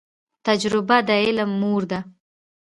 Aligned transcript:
تجریبه 0.45 0.97
د 1.07 1.09
علم 1.23 1.49
مور 1.61 1.81
ده 1.91 1.99